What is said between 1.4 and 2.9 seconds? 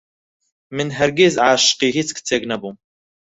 عاشقی هیچ کچێک نەبووم.